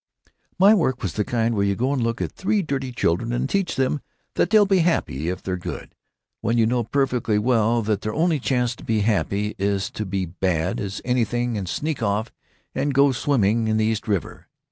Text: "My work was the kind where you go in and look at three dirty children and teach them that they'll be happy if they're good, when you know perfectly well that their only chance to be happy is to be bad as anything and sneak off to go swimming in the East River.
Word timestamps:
"My 0.57 0.73
work 0.73 1.03
was 1.03 1.13
the 1.13 1.23
kind 1.23 1.53
where 1.53 1.63
you 1.63 1.75
go 1.75 1.89
in 1.93 1.99
and 1.99 2.03
look 2.03 2.23
at 2.23 2.31
three 2.31 2.63
dirty 2.63 2.91
children 2.91 3.31
and 3.31 3.47
teach 3.47 3.75
them 3.75 4.01
that 4.33 4.49
they'll 4.49 4.65
be 4.65 4.79
happy 4.79 5.29
if 5.29 5.43
they're 5.43 5.57
good, 5.57 5.93
when 6.39 6.57
you 6.57 6.65
know 6.65 6.83
perfectly 6.83 7.37
well 7.37 7.83
that 7.83 8.01
their 8.01 8.11
only 8.15 8.39
chance 8.39 8.75
to 8.77 8.83
be 8.83 9.01
happy 9.01 9.53
is 9.59 9.91
to 9.91 10.03
be 10.03 10.25
bad 10.25 10.79
as 10.79 11.03
anything 11.05 11.55
and 11.55 11.69
sneak 11.69 12.01
off 12.01 12.31
to 12.75 12.83
go 12.87 13.11
swimming 13.11 13.67
in 13.67 13.77
the 13.77 13.85
East 13.85 14.07
River. 14.07 14.47